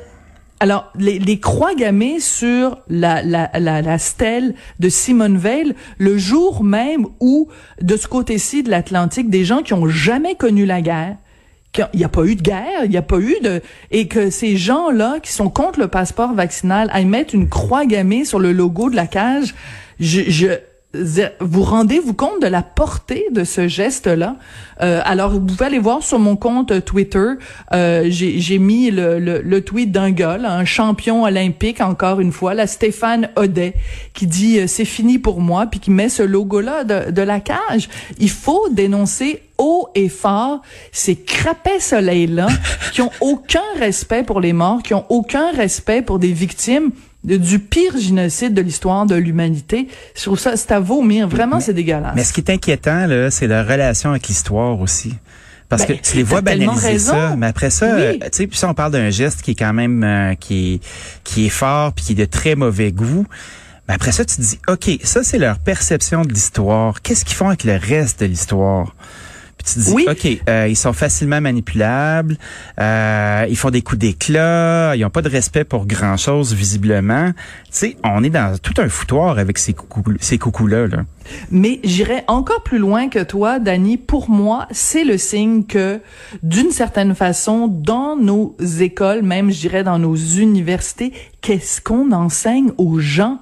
alors, 0.64 0.90
les, 0.98 1.40
croix 1.40 1.74
gammées 1.74 2.20
sur 2.20 2.78
la, 2.88 3.22
la, 3.22 3.50
la, 3.52 3.82
la, 3.82 3.98
stèle 3.98 4.54
de 4.80 4.88
Simone 4.88 5.36
Veil, 5.36 5.74
le 5.98 6.16
jour 6.16 6.64
même 6.64 7.06
où, 7.20 7.48
de 7.82 7.98
ce 7.98 8.08
côté-ci 8.08 8.62
de 8.62 8.70
l'Atlantique, 8.70 9.28
des 9.28 9.44
gens 9.44 9.60
qui 9.60 9.74
ont 9.74 9.86
jamais 9.88 10.36
connu 10.36 10.64
la 10.64 10.80
guerre, 10.80 11.18
il 11.92 11.98
n'y 11.98 12.04
a 12.04 12.08
pas 12.08 12.24
eu 12.24 12.34
de 12.34 12.40
guerre, 12.40 12.84
il 12.84 12.90
n'y 12.90 12.96
a 12.96 13.02
pas 13.02 13.18
eu 13.18 13.36
de... 13.42 13.60
Et 13.90 14.08
que 14.08 14.30
ces 14.30 14.56
gens-là, 14.56 15.20
qui 15.22 15.32
sont 15.32 15.50
contre 15.50 15.80
le 15.80 15.88
passeport 15.88 16.32
vaccinal, 16.32 16.88
aillent 16.94 17.04
mettre 17.04 17.34
une 17.34 17.50
croix 17.50 17.84
gammée 17.84 18.24
sur 18.24 18.38
le 18.38 18.52
logo 18.52 18.88
de 18.88 18.96
la 18.96 19.06
cage, 19.06 19.54
je, 20.00 20.22
je 20.28 20.46
vous 21.40 21.62
rendez-vous 21.62 22.14
compte 22.14 22.40
de 22.40 22.46
la 22.46 22.62
portée 22.62 23.26
de 23.30 23.44
ce 23.44 23.68
geste-là? 23.68 24.36
Euh, 24.80 25.00
Alors, 25.04 25.30
vous 25.30 25.40
pouvez 25.40 25.66
aller 25.66 25.78
voir 25.78 26.02
sur 26.02 26.18
mon 26.18 26.36
compte 26.36 26.84
Twitter, 26.84 27.32
euh, 27.72 28.06
j'ai 28.08 28.58
mis 28.58 28.90
le, 28.90 29.60
tweet 29.60 29.92
d'un 29.92 30.10
gars, 30.10 30.38
un 30.44 30.64
champion 30.64 31.24
olympique, 31.24 31.80
encore 31.80 32.20
une 32.20 32.32
fois, 32.32 32.54
la 32.54 32.66
Stéphane 32.66 33.30
Audet, 33.36 33.74
qui 34.12 34.26
dit 34.26 34.58
euh, 34.58 34.66
c'est 34.66 34.84
fini 34.84 35.18
pour 35.18 35.40
moi, 35.40 35.66
puis 35.66 35.80
qui 35.80 35.90
met 35.90 36.08
ce 36.08 36.22
logo-là 36.22 36.84
de, 36.84 37.10
de 37.10 37.22
la 37.22 37.40
cage. 37.40 37.88
Il 38.18 38.30
faut 38.30 38.68
dénoncer 38.70 39.42
haut 39.58 39.88
et 39.94 40.08
fort 40.08 40.62
ces 40.92 41.16
crapets 41.16 41.80
soleils-là 41.80 42.48
qui 42.92 43.02
ont 43.02 43.10
aucun 43.20 43.62
respect 43.78 44.22
pour 44.22 44.40
les 44.40 44.52
morts, 44.52 44.82
qui 44.82 44.94
ont 44.94 45.06
aucun 45.08 45.52
respect 45.52 46.02
pour 46.02 46.18
des 46.18 46.32
victimes 46.32 46.90
du 47.24 47.58
pire 47.58 47.96
génocide 47.98 48.54
de 48.54 48.60
l'histoire 48.60 49.06
de 49.06 49.14
l'humanité. 49.14 49.88
Je 50.14 50.22
trouve 50.22 50.38
ça, 50.38 50.56
c'est 50.56 50.72
à 50.72 50.80
vomir. 50.80 51.26
Vraiment, 51.26 51.60
c'est 51.60 51.74
dégueulasse. 51.74 52.12
Mais 52.14 52.24
ce 52.24 52.32
qui 52.32 52.40
est 52.40 52.50
inquiétant, 52.50 53.06
là, 53.06 53.30
c'est 53.30 53.46
la 53.46 53.62
relation 53.62 54.10
avec 54.10 54.28
l'histoire 54.28 54.80
aussi. 54.80 55.14
Parce 55.68 55.86
ben, 55.86 55.96
que 55.96 56.02
tu 56.02 56.16
les 56.16 56.22
vois 56.22 56.42
banaliser 56.42 56.98
ça, 56.98 57.34
mais 57.36 57.46
après 57.46 57.70
ça, 57.70 57.86
euh, 57.86 58.12
tu 58.12 58.28
sais, 58.32 58.46
puis 58.46 58.58
ça 58.58 58.68
on 58.68 58.74
parle 58.74 58.92
d'un 58.92 59.10
geste 59.10 59.42
qui 59.42 59.52
est 59.52 59.54
quand 59.54 59.72
même 59.72 60.04
euh, 60.04 60.34
qui 60.34 60.74
est 60.74 60.80
qui 61.24 61.46
est 61.46 61.50
fort 61.50 61.94
puis 61.94 62.04
qui 62.04 62.12
est 62.12 62.16
de 62.16 62.26
très 62.26 62.54
mauvais 62.54 62.92
goût. 62.92 63.26
Mais 63.88 63.94
après 63.94 64.12
ça, 64.12 64.24
tu 64.24 64.36
te 64.36 64.40
dis, 64.40 64.58
ok, 64.68 65.00
ça 65.02 65.24
c'est 65.24 65.38
leur 65.38 65.58
perception 65.58 66.22
de 66.22 66.32
l'histoire. 66.32 67.02
Qu'est-ce 67.02 67.24
qu'ils 67.24 67.36
font 67.36 67.48
avec 67.48 67.64
le 67.64 67.76
reste 67.76 68.20
de 68.20 68.26
l'histoire? 68.26 68.94
Tu 69.64 69.78
dis, 69.78 69.92
oui. 69.92 70.06
OK, 70.08 70.28
euh, 70.48 70.66
ils 70.68 70.76
sont 70.76 70.92
facilement 70.92 71.40
manipulables, 71.40 72.36
euh, 72.80 73.46
ils 73.48 73.56
font 73.56 73.70
des 73.70 73.82
coups 73.82 73.98
d'éclat, 73.98 74.94
ils 74.94 75.00
n'ont 75.00 75.10
pas 75.10 75.22
de 75.22 75.28
respect 75.28 75.64
pour 75.64 75.86
grand-chose, 75.86 76.54
visiblement. 76.54 77.32
Tu 77.32 77.70
sais, 77.70 77.96
on 78.04 78.22
est 78.22 78.30
dans 78.30 78.56
tout 78.58 78.74
un 78.78 78.88
foutoir 78.88 79.38
avec 79.38 79.58
ces 79.58 79.72
coucous, 79.72 80.04
ces 80.20 80.38
coucous-là. 80.38 80.86
Là. 80.86 81.04
Mais 81.50 81.80
j'irais 81.84 82.24
encore 82.28 82.62
plus 82.62 82.78
loin 82.78 83.08
que 83.08 83.22
toi, 83.22 83.58
Dani. 83.58 83.96
Pour 83.96 84.28
moi, 84.30 84.66
c'est 84.70 85.04
le 85.04 85.18
signe 85.18 85.64
que, 85.64 86.00
d'une 86.42 86.70
certaine 86.70 87.14
façon, 87.14 87.68
dans 87.68 88.16
nos 88.16 88.56
écoles, 88.80 89.22
même 89.22 89.50
je 89.50 89.60
dirais 89.60 89.84
dans 89.84 89.98
nos 89.98 90.16
universités, 90.16 91.12
qu'est-ce 91.40 91.80
qu'on 91.80 92.12
enseigne 92.12 92.70
aux 92.76 92.98
gens? 92.98 93.38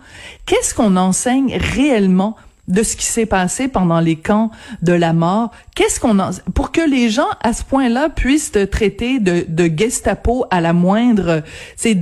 Qu'est-ce 0.46 0.74
qu'on 0.74 0.96
enseigne 0.96 1.56
réellement? 1.56 2.36
De 2.69 2.82
ce 2.82 2.97
qui 2.97 3.06
s'est 3.06 3.26
passé 3.26 3.67
pendant 3.67 3.99
les 3.99 4.17
camps 4.17 4.50
de 4.82 4.93
la 4.93 5.12
mort. 5.12 5.50
Qu'est-ce 5.75 5.99
qu'on 5.99 6.19
a 6.20 6.31
pour 6.55 6.70
que 6.70 6.81
les 6.81 7.11
gens 7.11 7.29
à 7.43 7.53
ce 7.53 7.64
point-là 7.64 8.09
puissent 8.09 8.53
te 8.53 8.64
traiter 8.64 9.19
de, 9.19 9.44
de 9.49 9.70
Gestapo 9.76 10.47
à 10.50 10.61
la 10.61 10.73
moindre, 10.73 11.43
c'est 11.76 11.97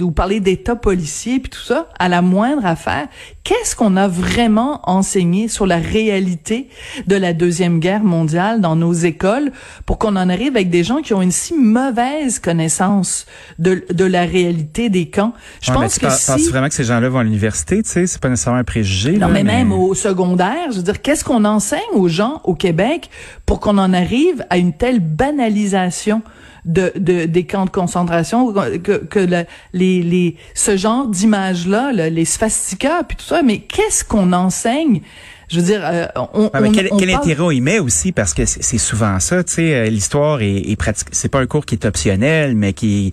ou 0.00 0.10
parler 0.10 0.40
d'État 0.40 0.74
policier 0.76 1.38
puis 1.38 1.50
tout 1.50 1.60
ça 1.60 1.88
à 1.98 2.08
la 2.08 2.20
moindre 2.22 2.66
affaire. 2.66 3.08
Qu'est-ce 3.44 3.74
qu'on 3.74 3.96
a 3.96 4.06
vraiment 4.06 4.80
enseigné 4.88 5.48
sur 5.48 5.66
la 5.66 5.78
réalité 5.78 6.68
de 7.08 7.16
la 7.16 7.32
deuxième 7.32 7.80
guerre 7.80 8.04
mondiale 8.04 8.60
dans 8.60 8.76
nos 8.76 8.92
écoles 8.92 9.50
pour 9.84 9.98
qu'on 9.98 10.14
en 10.14 10.28
arrive 10.28 10.54
avec 10.54 10.70
des 10.70 10.84
gens 10.84 11.02
qui 11.02 11.12
ont 11.12 11.22
une 11.22 11.32
si 11.32 11.54
mauvaise 11.54 12.38
connaissance 12.38 13.26
de, 13.58 13.84
de 13.92 14.04
la 14.04 14.22
réalité 14.22 14.90
des 14.90 15.10
camps? 15.10 15.32
Je 15.60 15.72
pense 15.72 15.98
que 15.98 16.08
si... 16.08 16.26
penses 16.26 16.48
vraiment 16.48 16.68
que 16.68 16.74
ces 16.74 16.84
gens-là 16.84 17.08
vont 17.08 17.18
à 17.18 17.24
l'université, 17.24 17.82
tu 17.82 17.90
sais, 17.90 18.06
c'est 18.06 18.20
pas 18.20 18.28
nécessairement 18.28 18.60
un 18.60 18.64
préjugé. 18.64 19.18
Non, 19.18 19.28
mais, 19.28 19.42
même 19.42 19.72
au 19.72 19.94
secondaire, 19.94 20.70
je 20.70 20.76
veux 20.76 20.82
dire, 20.84 21.02
qu'est-ce 21.02 21.24
qu'on 21.24 21.44
enseigne 21.44 21.80
aux 21.94 22.08
gens 22.08 22.40
au 22.44 22.54
Québec 22.54 23.10
pour 23.44 23.58
qu'on 23.58 23.78
en 23.78 23.92
arrive 23.92 24.46
à 24.50 24.58
une 24.58 24.72
telle 24.72 25.00
banalisation 25.00 26.22
de, 26.64 26.92
de 26.96 27.26
des 27.26 27.44
camps 27.44 27.64
de 27.64 27.70
concentration 27.70 28.52
que, 28.52 28.98
que 28.98 29.18
les, 29.72 30.02
les 30.02 30.36
ce 30.54 30.76
genre 30.76 31.08
d'images 31.08 31.66
là, 31.66 31.92
les 31.92 32.24
sphastikas 32.24 33.04
puis 33.04 33.16
tout 33.16 33.24
ça 33.24 33.42
mais 33.42 33.58
qu'est-ce 33.58 34.04
qu'on 34.04 34.32
enseigne? 34.32 35.00
Je 35.48 35.60
veux 35.60 35.66
dire, 35.66 35.82
euh, 35.84 36.06
on, 36.32 36.48
quel, 36.70 36.88
quel 36.98 37.10
intérêt 37.10 37.42
on 37.42 37.50
y 37.50 37.60
met 37.60 37.78
aussi? 37.78 38.10
Parce 38.10 38.32
que 38.32 38.46
c'est 38.46 38.78
souvent 38.78 39.20
ça, 39.20 39.44
tu 39.44 39.52
sais, 39.52 39.74
euh, 39.74 39.84
l'histoire 39.90 40.40
est, 40.40 40.70
est 40.70 40.76
pratique. 40.76 41.08
C'est 41.12 41.28
pas 41.28 41.40
un 41.40 41.46
cours 41.46 41.66
qui 41.66 41.74
est 41.74 41.84
optionnel, 41.84 42.56
mais 42.56 42.72
qui 42.72 43.12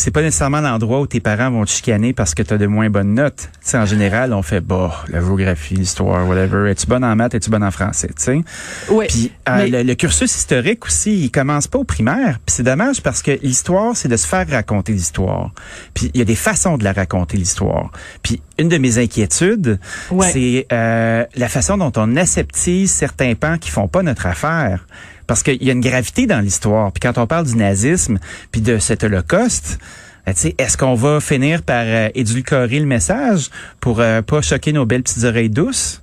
c'est 0.00 0.10
pas 0.10 0.22
nécessairement 0.22 0.62
l'endroit 0.62 1.00
où 1.00 1.06
tes 1.06 1.20
parents 1.20 1.50
vont 1.50 1.64
te 1.64 1.70
chicaner 1.70 2.14
parce 2.14 2.34
que 2.34 2.42
tu 2.42 2.54
as 2.54 2.58
de 2.58 2.66
moins 2.66 2.88
bonnes 2.88 3.12
notes. 3.12 3.50
Tu 3.52 3.58
sais, 3.60 3.76
en 3.76 3.84
général, 3.84 4.32
on 4.32 4.40
fait 4.40 4.60
bah 4.60 5.04
la 5.08 5.20
géographie, 5.20 5.74
l'histoire, 5.74 6.26
whatever. 6.26 6.70
Es-tu 6.70 6.86
bonne 6.86 7.04
en 7.04 7.14
maths, 7.14 7.34
es-tu 7.34 7.50
bonne 7.50 7.62
en 7.62 7.70
français, 7.70 8.08
tu 8.08 8.14
sais? 8.16 8.40
Oui. 8.88 9.06
Puis 9.08 9.30
euh, 9.48 9.82
le, 9.84 9.94
cursus 9.94 10.34
historique 10.34 10.86
aussi, 10.86 11.24
il 11.24 11.30
commence 11.30 11.68
pas 11.68 11.78
au 11.78 11.84
primaire. 11.84 12.38
Puis 12.46 12.54
c'est 12.56 12.62
dommage 12.62 13.02
parce 13.02 13.20
que 13.20 13.32
l'histoire, 13.42 13.94
c'est 13.94 14.08
de 14.08 14.16
se 14.16 14.26
faire 14.26 14.48
raconter 14.48 14.92
l'histoire. 14.92 15.52
Puis 15.92 16.10
il 16.14 16.18
y 16.18 16.22
a 16.22 16.26
des 16.26 16.34
façons 16.34 16.78
de 16.78 16.84
la 16.84 16.94
raconter 16.94 17.36
l'histoire. 17.36 17.90
Puis 18.22 18.40
une 18.58 18.70
de 18.70 18.78
mes 18.78 18.98
inquiétudes, 18.98 19.78
c'est 20.22 20.66
euh, 20.72 21.24
la 21.34 21.48
façon 21.48 21.76
dont 21.76 21.92
on 21.96 22.16
aseptise 22.16 22.90
certains 22.90 23.34
pans 23.34 23.58
qui 23.58 23.70
font 23.70 23.88
pas 23.88 24.02
notre 24.02 24.26
affaire 24.26 24.86
parce 25.30 25.44
qu'il 25.44 25.62
y 25.62 25.70
a 25.70 25.72
une 25.72 25.80
gravité 25.80 26.26
dans 26.26 26.40
l'histoire. 26.40 26.90
Puis 26.90 26.98
quand 26.98 27.16
on 27.16 27.24
parle 27.28 27.46
du 27.46 27.54
nazisme, 27.54 28.18
puis 28.50 28.60
de 28.60 28.78
cet 28.78 29.04
holocauste, 29.04 29.78
ben, 30.26 30.34
est-ce 30.58 30.76
qu'on 30.76 30.96
va 30.96 31.20
finir 31.20 31.62
par 31.62 31.84
euh, 31.86 32.08
édulcorer 32.16 32.80
le 32.80 32.86
message 32.86 33.48
pour 33.78 34.00
euh, 34.00 34.22
pas 34.22 34.42
choquer 34.42 34.72
nos 34.72 34.86
belles 34.86 35.04
petites 35.04 35.22
oreilles 35.22 35.48
douces? 35.48 36.02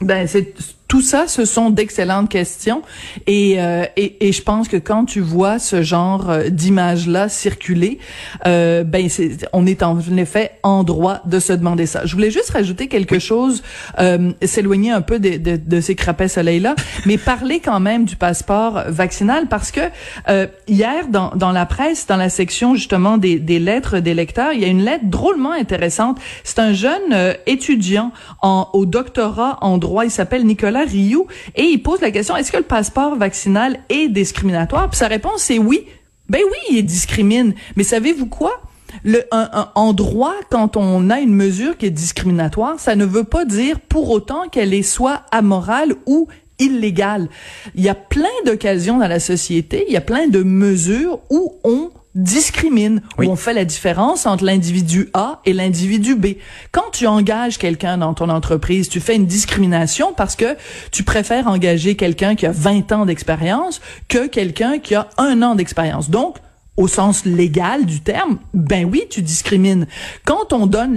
Ben 0.00 0.24
c'est 0.28 0.54
tout 0.90 1.02
ça, 1.02 1.28
ce 1.28 1.44
sont 1.44 1.70
d'excellentes 1.70 2.28
questions 2.28 2.82
et, 3.28 3.62
euh, 3.62 3.84
et, 3.96 4.26
et 4.26 4.32
je 4.32 4.42
pense 4.42 4.66
que 4.66 4.76
quand 4.76 5.04
tu 5.04 5.20
vois 5.20 5.60
ce 5.60 5.82
genre 5.82 6.28
euh, 6.30 6.48
d'images-là 6.48 7.28
circuler, 7.28 8.00
euh, 8.44 8.82
ben 8.82 9.08
c'est, 9.08 9.48
on 9.52 9.66
est 9.66 9.84
en 9.84 10.00
effet 10.16 10.50
en 10.64 10.82
droit 10.82 11.20
de 11.26 11.38
se 11.38 11.52
demander 11.52 11.86
ça. 11.86 12.06
Je 12.06 12.12
voulais 12.16 12.32
juste 12.32 12.50
rajouter 12.50 12.88
quelque 12.88 13.20
chose, 13.20 13.62
euh, 14.00 14.32
s'éloigner 14.42 14.90
un 14.90 15.00
peu 15.00 15.20
de, 15.20 15.36
de, 15.36 15.56
de 15.64 15.80
ces 15.80 15.94
crapets 15.94 16.26
soleil-là, 16.26 16.74
mais 17.06 17.18
parler 17.18 17.60
quand 17.60 17.78
même 17.78 18.04
du 18.04 18.16
passeport 18.16 18.82
vaccinal 18.88 19.46
parce 19.46 19.70
que 19.70 19.82
euh, 20.28 20.48
hier 20.66 21.06
dans, 21.06 21.30
dans 21.36 21.52
la 21.52 21.66
presse, 21.66 22.08
dans 22.08 22.16
la 22.16 22.30
section 22.30 22.74
justement 22.74 23.16
des, 23.16 23.38
des 23.38 23.60
lettres 23.60 24.00
des 24.00 24.14
lecteurs, 24.14 24.54
il 24.54 24.60
y 24.60 24.64
a 24.64 24.68
une 24.68 24.82
lettre 24.82 25.04
drôlement 25.04 25.52
intéressante. 25.52 26.18
C'est 26.42 26.58
un 26.58 26.72
jeune 26.72 27.12
euh, 27.12 27.32
étudiant 27.46 28.10
en, 28.42 28.66
au 28.72 28.86
doctorat 28.86 29.58
en 29.60 29.78
droit, 29.78 30.04
il 30.04 30.10
s'appelle 30.10 30.44
Nicolas 30.44 30.79
Rioux 30.84 31.26
et 31.54 31.62
il 31.62 31.82
pose 31.82 32.00
la 32.00 32.10
question 32.10 32.36
est-ce 32.36 32.52
que 32.52 32.56
le 32.56 32.62
passeport 32.62 33.16
vaccinal 33.16 33.80
est 33.88 34.08
discriminatoire? 34.08 34.90
Puis 34.90 34.98
sa 34.98 35.08
réponse 35.08 35.42
c'est 35.42 35.58
oui. 35.58 35.86
Ben 36.28 36.40
oui, 36.44 36.76
il 36.78 36.86
discrimine. 36.86 37.54
Mais 37.76 37.82
savez-vous 37.82 38.26
quoi? 38.26 38.62
Le, 39.04 39.22
en 39.30 39.92
droit, 39.92 40.34
quand 40.50 40.76
on 40.76 41.10
a 41.10 41.20
une 41.20 41.34
mesure 41.34 41.76
qui 41.76 41.86
est 41.86 41.90
discriminatoire, 41.90 42.78
ça 42.78 42.96
ne 42.96 43.04
veut 43.04 43.24
pas 43.24 43.44
dire 43.44 43.80
pour 43.80 44.10
autant 44.10 44.48
qu'elle 44.48 44.74
est 44.74 44.82
soit 44.82 45.22
amorale 45.30 45.94
ou 46.06 46.28
illégal. 46.60 47.28
Il 47.74 47.82
y 47.82 47.88
a 47.88 47.94
plein 47.94 48.28
d'occasions 48.46 48.98
dans 48.98 49.08
la 49.08 49.20
société, 49.20 49.84
il 49.88 49.92
y 49.92 49.96
a 49.96 50.00
plein 50.00 50.28
de 50.28 50.42
mesures 50.42 51.20
où 51.30 51.54
on 51.64 51.90
discrimine, 52.14 53.02
où 53.18 53.22
on 53.24 53.36
fait 53.36 53.54
la 53.54 53.64
différence 53.64 54.26
entre 54.26 54.44
l'individu 54.44 55.10
A 55.14 55.40
et 55.44 55.52
l'individu 55.52 56.16
B. 56.16 56.26
Quand 56.72 56.90
tu 56.92 57.06
engages 57.06 57.58
quelqu'un 57.58 57.98
dans 57.98 58.14
ton 58.14 58.28
entreprise, 58.28 58.88
tu 58.88 59.00
fais 59.00 59.16
une 59.16 59.26
discrimination 59.26 60.12
parce 60.12 60.36
que 60.36 60.56
tu 60.90 61.04
préfères 61.04 61.46
engager 61.46 61.94
quelqu'un 61.94 62.34
qui 62.34 62.46
a 62.46 62.52
20 62.52 62.92
ans 62.92 63.06
d'expérience 63.06 63.80
que 64.08 64.26
quelqu'un 64.26 64.78
qui 64.78 64.94
a 64.94 65.08
un 65.18 65.42
an 65.42 65.54
d'expérience. 65.54 66.10
Donc, 66.10 66.36
au 66.80 66.88
sens 66.88 67.26
légal 67.26 67.84
du 67.84 68.00
terme, 68.00 68.38
ben 68.54 68.88
oui, 68.90 69.02
tu 69.10 69.20
discrimines. 69.20 69.86
Quand 70.24 70.54
on 70.54 70.66
donne 70.66 70.96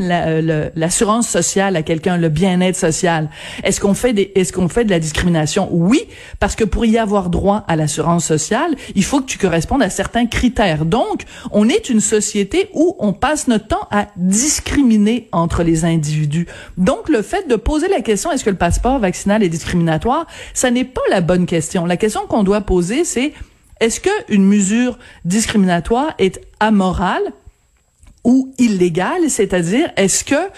l'assurance 0.75 1.27
sociale 1.27 1.75
à 1.75 1.83
quelqu'un, 1.83 2.15
le 2.15 2.29
bien-être 2.29 2.77
social, 2.77 3.29
est-ce 3.63 3.81
qu'on 3.81 3.93
fait 3.93 4.13
des, 4.13 4.31
est-ce 4.35 4.53
qu'on 4.53 4.69
fait 4.69 4.85
de 4.85 4.89
la 4.89 4.99
discrimination? 4.99 5.67
Oui, 5.71 6.03
parce 6.39 6.55
que 6.55 6.63
pour 6.63 6.85
y 6.85 6.97
avoir 6.97 7.29
droit 7.29 7.65
à 7.67 7.75
l'assurance 7.75 8.25
sociale, 8.25 8.75
il 8.95 9.03
faut 9.03 9.19
que 9.19 9.25
tu 9.25 9.37
correspondes 9.37 9.83
à 9.83 9.89
certains 9.89 10.25
critères. 10.25 10.85
Donc, 10.85 11.23
on 11.51 11.67
est 11.67 11.89
une 11.89 11.99
société 11.99 12.69
où 12.73 12.95
on 12.99 13.11
passe 13.11 13.49
notre 13.49 13.67
temps 13.67 13.87
à 13.91 14.07
discriminer 14.15 15.27
entre 15.33 15.63
les 15.63 15.83
individus. 15.83 16.47
Donc, 16.77 17.09
le 17.09 17.21
fait 17.21 17.49
de 17.49 17.57
poser 17.57 17.89
la 17.89 17.99
question 17.99 18.31
est-ce 18.31 18.45
que 18.45 18.49
le 18.49 18.55
passeport 18.55 18.99
vaccinal 18.99 19.43
est 19.43 19.49
discriminatoire, 19.49 20.27
ça 20.53 20.71
n'est 20.71 20.85
pas 20.85 21.01
la 21.09 21.19
bonne 21.19 21.45
question. 21.45 21.85
La 21.85 21.97
question 21.97 22.21
qu'on 22.25 22.43
doit 22.43 22.61
poser, 22.61 23.03
c'est 23.03 23.33
est-ce 23.83 23.99
qu'une 23.99 24.45
mesure 24.45 24.97
discriminatoire 25.25 26.13
est 26.17 26.39
amorale 26.61 27.33
ou 28.23 28.53
illégale, 28.57 29.29
c'est-à-dire 29.29 29.91
est-ce 29.97 30.23
que 30.23 30.49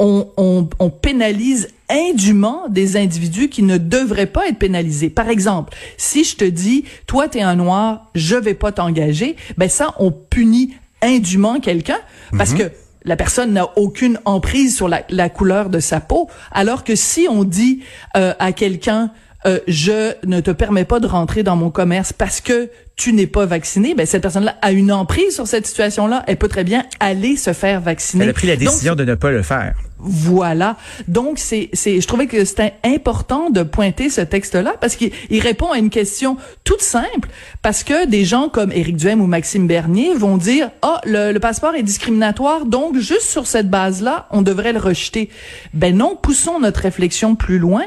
on, 0.00 0.26
on, 0.36 0.90
pénalise 0.90 1.68
indûment 1.88 2.64
des 2.68 2.96
individus 2.96 3.48
qui 3.48 3.62
ne 3.62 3.78
devraient 3.78 4.26
pas 4.26 4.48
être 4.48 4.58
pénalisés? 4.58 5.10
Par 5.10 5.28
exemple, 5.28 5.72
si 5.96 6.24
je 6.24 6.34
te 6.34 6.44
dis 6.44 6.84
toi 7.06 7.28
tu 7.28 7.38
es 7.38 7.42
un 7.42 7.54
noir, 7.54 8.10
je 8.16 8.34
vais 8.34 8.54
pas 8.54 8.72
t'engager, 8.72 9.36
ben 9.56 9.68
ça 9.68 9.94
on 10.00 10.10
punit 10.10 10.74
indûment 11.02 11.60
quelqu'un 11.60 12.00
parce 12.36 12.50
mhm. 12.50 12.58
que 12.58 12.64
la 13.04 13.14
personne 13.14 13.52
n'a 13.52 13.78
aucune 13.78 14.18
emprise 14.24 14.74
sur 14.74 14.88
la, 14.88 15.04
la, 15.08 15.28
couleur 15.28 15.70
de 15.70 15.78
sa 15.78 16.00
peau, 16.00 16.28
alors 16.50 16.82
que 16.82 16.96
si 16.96 17.28
on 17.30 17.44
dit 17.44 17.84
euh, 18.16 18.34
à 18.40 18.50
quelqu'un 18.50 19.12
euh, 19.46 19.58
je 19.66 20.14
ne 20.24 20.40
te 20.40 20.50
permets 20.50 20.84
pas 20.84 21.00
de 21.00 21.06
rentrer 21.06 21.42
dans 21.42 21.56
mon 21.56 21.70
commerce 21.70 22.12
parce 22.12 22.40
que 22.40 22.70
tu 22.96 23.12
n'es 23.12 23.26
pas 23.26 23.46
vacciné, 23.46 23.94
ben 23.94 24.06
cette 24.06 24.22
personne-là 24.22 24.56
a 24.62 24.70
une 24.70 24.92
emprise 24.92 25.34
sur 25.34 25.46
cette 25.46 25.66
situation-là. 25.66 26.22
Elle 26.26 26.36
peut 26.36 26.48
très 26.48 26.62
bien 26.62 26.84
aller 27.00 27.36
se 27.36 27.52
faire 27.52 27.80
vacciner. 27.80 28.24
Elle 28.24 28.30
a 28.30 28.34
pris 28.34 28.46
la 28.46 28.56
décision 28.56 28.94
de 28.94 29.04
ne 29.04 29.14
pas 29.14 29.30
le 29.30 29.42
faire. 29.42 29.74
Voilà. 29.98 30.76
Donc 31.08 31.38
c'est 31.38 31.70
c'est 31.72 32.00
je 32.00 32.06
trouvais 32.06 32.26
que 32.26 32.44
c'était 32.44 32.74
important 32.84 33.50
de 33.50 33.62
pointer 33.62 34.10
ce 34.10 34.20
texte-là 34.20 34.74
parce 34.80 34.96
qu'il 34.96 35.12
répond 35.40 35.70
à 35.70 35.78
une 35.78 35.90
question 35.90 36.36
toute 36.64 36.82
simple 36.82 37.28
parce 37.62 37.84
que 37.84 38.06
des 38.06 38.24
gens 38.24 38.48
comme 38.48 38.72
Éric 38.72 38.96
Duhem 38.96 39.20
ou 39.20 39.26
Maxime 39.26 39.68
Bernier 39.68 40.12
vont 40.14 40.36
dire 40.36 40.70
"Ah, 40.82 41.00
le, 41.04 41.32
le 41.32 41.40
passeport 41.40 41.74
est 41.76 41.84
discriminatoire, 41.84 42.66
donc 42.66 42.98
juste 42.98 43.22
sur 43.22 43.46
cette 43.46 43.70
base-là, 43.70 44.26
on 44.32 44.42
devrait 44.42 44.72
le 44.72 44.80
rejeter." 44.80 45.30
Ben 45.72 45.96
non, 45.96 46.18
poussons 46.20 46.58
notre 46.58 46.80
réflexion 46.80 47.36
plus 47.36 47.58
loin. 47.58 47.84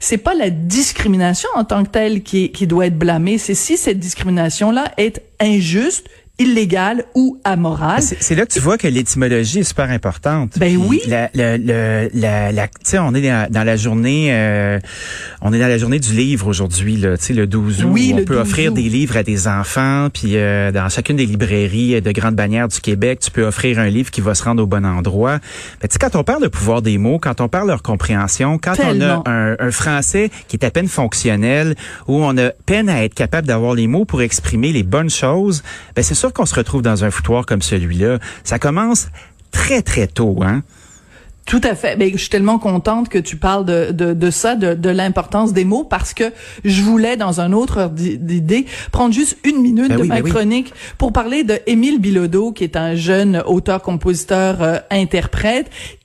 C'est 0.00 0.18
pas 0.18 0.34
la 0.34 0.50
discrimination 0.50 1.48
en 1.54 1.64
tant 1.64 1.84
que 1.84 1.90
telle 1.90 2.22
qui 2.22 2.52
qui 2.52 2.66
doit 2.66 2.86
être 2.86 2.98
blâmée, 2.98 3.38
c'est 3.38 3.54
si 3.54 3.76
cette 3.76 3.98
discrimination 3.98 4.70
là 4.70 4.92
est 4.96 5.22
injuste, 5.40 6.08
illégale 6.38 7.04
ou 7.14 7.38
amorale. 7.44 8.02
C'est 8.02 8.34
là 8.34 8.46
que 8.46 8.52
tu 8.52 8.60
vois 8.60 8.78
que 8.78 8.86
l'étymologie 8.86 9.60
est 9.60 9.64
super 9.64 9.90
importante. 9.90 10.58
Ben 10.58 10.76
oui. 10.76 11.00
La, 11.06 11.30
la, 11.34 11.58
la, 11.58 12.52
la, 12.52 12.68
on 13.00 13.14
est 13.14 13.48
dans, 13.50 13.64
la 13.64 13.76
journée, 13.76 14.28
euh, 14.30 14.78
on 15.42 15.52
est 15.52 15.58
dans 15.58 15.66
la 15.66 15.78
journée 15.78 15.98
du 15.98 16.12
livre 16.12 16.46
aujourd'hui, 16.46 16.96
là, 16.96 17.16
tu 17.16 17.24
sais, 17.24 17.32
le 17.32 17.46
12 17.46 17.84
août. 17.84 17.88
Oui, 17.90 18.14
on 18.16 18.24
peut 18.24 18.38
offrir 18.38 18.72
des 18.72 18.82
livres 18.82 19.16
à 19.16 19.22
des 19.22 19.48
enfants, 19.48 20.08
puis 20.12 20.36
euh, 20.36 20.70
dans 20.70 20.88
chacune 20.88 21.16
des 21.16 21.26
librairies 21.26 22.00
de 22.00 22.12
grandes 22.12 22.36
bannières 22.36 22.68
du 22.68 22.80
Québec, 22.80 23.20
tu 23.20 23.30
peux 23.30 23.44
offrir 23.44 23.78
un 23.78 23.88
livre 23.88 24.10
qui 24.10 24.20
va 24.20 24.34
se 24.34 24.44
rendre 24.44 24.62
au 24.62 24.66
bon 24.66 24.86
endroit. 24.86 25.38
Sais, 25.88 25.98
quand 25.98 26.14
on 26.14 26.24
parle 26.24 26.42
de 26.42 26.48
pouvoir 26.48 26.82
des 26.82 26.98
mots, 26.98 27.18
quand 27.18 27.40
on 27.40 27.48
parle 27.48 27.68
leur 27.68 27.82
compréhension, 27.82 28.58
quand 28.58 28.74
on 28.78 29.00
a 29.00 29.22
un, 29.26 29.56
un 29.58 29.70
français 29.70 30.30
qui 30.46 30.56
est 30.56 30.64
à 30.64 30.70
peine 30.70 30.88
fonctionnel, 30.88 31.74
où 32.06 32.22
on 32.22 32.36
a 32.38 32.50
peine 32.66 32.88
à 32.88 33.02
être 33.04 33.14
capable 33.14 33.46
d'avoir 33.46 33.74
les 33.74 33.86
mots 33.86 34.04
pour 34.04 34.22
exprimer 34.22 34.72
les 34.72 34.82
bonnes 34.82 35.10
choses, 35.10 35.62
ben 35.96 36.02
c'est 36.02 36.14
sûr 36.28 36.32
qu'on 36.34 36.46
se 36.46 36.54
retrouve 36.54 36.82
dans 36.82 37.04
un 37.04 37.10
foutoir 37.10 37.46
comme 37.46 37.62
celui-là. 37.62 38.18
Ça 38.44 38.58
commence 38.58 39.08
très, 39.50 39.82
très 39.82 40.06
tôt, 40.06 40.38
hein? 40.42 40.62
Tout 41.46 41.62
à 41.64 41.74
fait. 41.74 41.96
Ben, 41.96 42.10
je 42.12 42.18
suis 42.18 42.28
tellement 42.28 42.58
contente 42.58 43.08
que 43.08 43.16
tu 43.18 43.36
parles 43.36 43.64
de, 43.64 43.90
de, 43.90 44.12
de 44.12 44.30
ça, 44.30 44.54
de, 44.54 44.74
de 44.74 44.90
l'importance 44.90 45.54
des 45.54 45.64
mots, 45.64 45.82
parce 45.82 46.12
que 46.12 46.24
je 46.62 46.82
voulais, 46.82 47.16
dans 47.16 47.40
un 47.40 47.52
autre 47.54 47.88
d'idée, 47.88 48.66
prendre 48.92 49.14
juste 49.14 49.38
une 49.44 49.62
minute 49.62 49.88
ben 49.88 49.96
de 49.96 50.02
ma 50.02 50.20
ben 50.20 50.30
chronique 50.30 50.74
pour 50.98 51.10
parler 51.10 51.44
de 51.44 51.58
Émile 51.66 52.00
Bilodeau, 52.00 52.52
qui 52.52 52.64
est 52.64 52.76
un 52.76 52.94
jeune 52.94 53.42
auteur, 53.46 53.80
compositeur, 53.80 54.60
euh, 54.60 54.76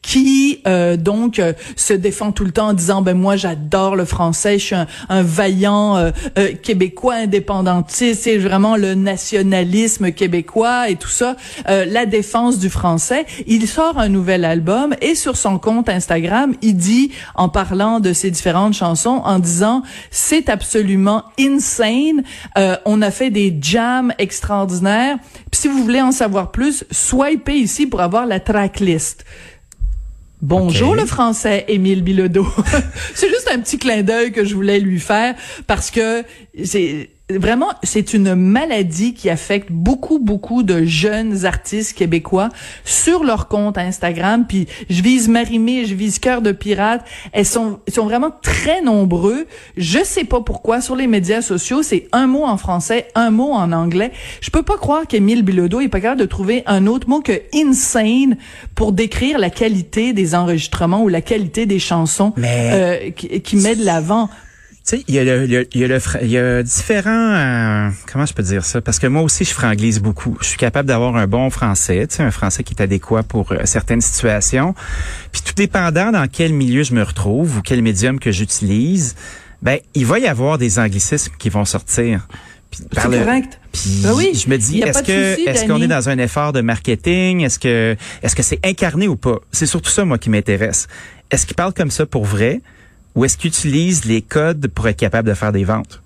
qui 0.04 0.62
euh, 0.68 0.98
donc 0.98 1.40
euh, 1.40 1.54
se 1.76 1.94
défend 1.94 2.32
tout 2.32 2.44
le 2.44 2.52
temps 2.52 2.68
en 2.68 2.74
disant 2.74 3.02
ben 3.02 3.18
moi 3.18 3.36
j'adore 3.36 3.96
le 3.96 4.06
français, 4.06 4.60
je 4.60 4.66
suis 4.66 4.76
un, 4.76 4.86
un 5.10 5.24
vaillant 5.24 5.96
euh, 5.98 6.12
québécois 6.62 7.16
indépendantiste, 7.16 8.24
c'est 8.24 8.38
vraiment 8.38 8.76
le 8.76 8.94
nationalisme 8.94 10.12
québécois 10.12 10.90
et 10.90 10.98
tout 10.98 11.10
ça, 11.10 11.36
la 11.68 12.06
défense 12.06 12.60
du 12.60 12.70
français. 12.70 13.26
Il 13.48 13.68
sort 13.68 13.98
un 13.98 14.10
nouvel 14.10 14.44
album 14.44 14.94
et 15.02 15.16
sur 15.16 15.38
son 15.38 15.58
compte 15.58 15.88
Instagram, 15.88 16.54
il 16.62 16.76
dit 16.76 17.12
en 17.36 17.48
parlant 17.48 18.02
de 18.02 18.12
ses 18.12 18.30
différentes 18.30 18.74
chansons 18.74 19.22
en 19.24 19.40
disant 19.40 19.84
c'est 20.12 20.50
absolument 20.50 21.24
insane, 21.40 22.24
on 22.86 23.02
a 23.02 23.12
fait 23.12 23.30
des 23.30 23.58
jams 23.62 24.14
extraordinaires. 24.18 25.18
Si 25.54 25.70
vous 25.70 25.82
voulez 25.82 26.02
en 26.02 26.12
savoir 26.12 26.52
plus, 26.52 26.84
swipez 26.92 27.56
ici 27.56 27.88
pour 27.88 28.02
avoir 28.02 28.26
la 28.26 28.42
tracklist. 28.42 29.24
Bonjour 30.44 30.94
le 30.94 31.06
français, 31.06 31.64
Émile 31.70 32.04
Bilodeau. 32.04 32.46
c'est 33.16 33.30
juste 33.30 33.50
un 33.50 33.62
petit 33.62 33.78
clin 33.78 34.04
d'œil 34.04 34.34
que 34.34 34.44
je 34.44 34.54
voulais 34.54 34.82
lui 34.82 35.00
faire 35.00 35.36
parce 35.68 35.90
que 35.90 36.26
c'est 36.66 37.12
vraiment, 37.38 37.70
c'est 37.84 38.14
une 38.14 38.36
maladie 38.36 39.14
qui 39.14 39.30
affecte 39.30 39.72
beaucoup, 39.72 40.20
beaucoup 40.20 40.64
de 40.64 40.84
jeunes 40.84 41.46
artistes 41.46 41.98
québécois 41.98 42.50
sur 42.86 43.24
leur 43.24 43.48
compte 43.48 43.78
Instagram. 43.78 44.46
Puis 44.48 44.68
je 44.90 45.02
vise 45.02 45.28
Marimé, 45.28 45.86
je 45.86 45.96
vise 45.96 46.20
Cœur 46.20 46.42
de 46.42 46.52
Pirate. 46.52 47.06
Elles 47.32 47.46
sont, 47.46 47.80
sont 47.88 48.06
vraiment 48.06 48.32
très 48.42 48.82
nombreux. 48.82 49.48
Je 49.78 50.04
sais 50.04 50.24
pas 50.24 50.42
pourquoi 50.42 50.82
sur 50.82 50.96
les 50.96 51.08
médias 51.08 51.42
sociaux, 51.42 51.84
c'est 51.84 52.08
un 52.12 52.28
mot 52.28 52.44
en 52.44 52.58
français, 52.58 53.08
un 53.16 53.32
mot 53.32 53.52
en 53.52 53.72
anglais. 53.72 54.12
Je 54.42 54.50
peux 54.50 54.64
pas 54.64 54.78
croire 54.78 55.08
qu'Émile 55.08 55.44
Bilodeau 55.44 55.82
est 55.82 55.90
pas 55.90 56.02
capable 56.02 56.22
de 56.22 56.26
trouver 56.26 56.64
un 56.66 56.88
autre 56.88 57.10
mot 57.10 57.22
que 57.22 57.42
insane 57.54 58.38
pour 58.76 58.92
décrire 58.92 59.38
la 59.38 59.50
qualité 59.50 60.14
des 60.14 60.36
enregistrements 60.36 61.04
ou 61.04 61.08
la 61.08 61.22
qualité 61.22 61.66
des 61.66 61.80
chansons 61.80 62.34
euh, 62.38 63.12
qui, 63.12 63.42
qui 63.42 63.56
met 63.58 63.76
de 63.76 63.86
l'avant. 63.86 64.30
Tu 64.86 64.98
sais, 64.98 65.04
il 65.08 65.16
y 65.16 65.20
a 65.20 65.24
le, 65.24 65.46
il 65.46 65.80
y 65.80 65.84
a 65.86 65.88
le, 65.88 66.00
il 66.22 66.30
y 66.30 66.38
a 66.38 66.62
différents, 66.62 67.10
euh, 67.10 67.90
comment 68.12 68.26
je 68.26 68.34
peux 68.34 68.44
dire 68.44 68.66
ça? 68.66 68.82
Parce 68.82 69.00
que 69.00 69.08
moi 69.08 69.22
aussi, 69.22 69.46
je 69.46 69.54
franglise 69.54 70.02
beaucoup. 70.02 70.38
Je 70.42 70.48
suis 70.48 70.58
capable 70.58 70.90
d'avoir 70.90 71.16
un 71.16 71.26
bon 71.26 71.50
français, 71.50 72.06
tu 72.06 72.18
sais, 72.18 72.24
un 72.24 72.32
français 72.32 72.64
qui 72.66 72.74
est 72.74 72.82
adéquat 72.82 73.24
pour 73.24 73.54
euh, 73.54 73.60
certaines 73.64 74.02
situations. 74.02 74.76
Puis 75.32 75.42
tout 75.42 75.54
dépendant 75.56 76.12
dans 76.12 76.28
quel 76.28 76.52
milieu 76.52 76.84
je 76.84 76.94
me 76.94 77.02
retrouve 77.02 77.60
ou 77.60 77.62
quel 77.62 77.82
médium 77.82 78.20
que 78.20 78.32
j'utilise, 78.34 79.16
ben, 79.62 79.80
il 79.94 80.06
va 80.06 80.20
y 80.20 80.28
avoir 80.28 80.58
des 80.58 80.80
anglicismes 80.80 81.32
qui 81.40 81.48
vont 81.48 81.64
sortir. 81.64 82.28
C'est 82.72 83.02
correct. 83.02 83.60
Puis 83.72 84.02
ben 84.04 84.14
oui, 84.14 84.34
je 84.34 84.50
me 84.50 84.58
dis, 84.58 84.82
est-ce 84.82 85.04
que 85.04 85.50
est-ce 85.50 85.66
qu'on 85.66 85.82
est 85.82 85.88
dans 85.88 86.10
un 86.10 86.18
effort 86.18 86.52
de 86.52 86.60
marketing? 86.60 87.42
Est-ce 87.42 87.60
que 87.60 87.96
est-ce 88.22 88.36
que 88.36 88.44
c'est 88.44 88.60
incarné 88.66 89.08
ou 89.08 89.16
pas? 89.16 89.40
C'est 89.52 89.68
surtout 89.68 89.92
ça 89.92 90.04
moi 90.04 90.18
qui 90.18 90.30
m'intéresse. 90.30 90.88
Est-ce 91.32 91.46
qu'il 91.46 91.56
parle 91.56 91.74
comme 91.74 91.92
ça 91.92 92.06
pour 92.06 92.26
vrai? 92.26 92.62
Ou 93.16 93.26
est-ce 93.26 93.38
qu'ils 93.38 93.50
utilisent 93.50 94.06
les 94.06 94.22
codes 94.22 94.68
pour 94.68 94.88
être 94.88 94.98
capable 94.98 95.28
de 95.28 95.34
faire 95.34 95.52
des 95.52 95.64
ventes? 95.64 96.03